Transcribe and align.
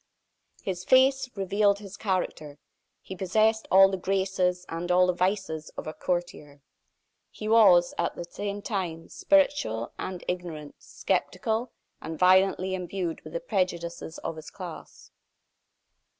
His 0.63 0.83
face 0.83 1.29
revealed 1.35 1.77
his 1.77 1.95
character. 1.95 2.57
He 3.03 3.15
possessed 3.15 3.67
all 3.69 3.87
the 3.91 3.97
graces 3.99 4.65
and 4.67 4.91
all 4.91 5.05
the 5.05 5.13
vices 5.13 5.69
of 5.77 5.85
a 5.85 5.93
courtier. 5.93 6.63
He 7.29 7.47
was, 7.47 7.93
at 7.99 8.15
the 8.15 8.23
same 8.25 8.63
time 8.63 9.09
spirituel 9.09 9.93
and 9.99 10.23
ignorant, 10.27 10.73
sceptical 10.79 11.71
and 12.01 12.17
violently 12.17 12.73
imbued 12.73 13.21
with 13.21 13.33
the 13.33 13.39
prejudices 13.39 14.17
of 14.17 14.37
his 14.37 14.49
class. 14.49 15.11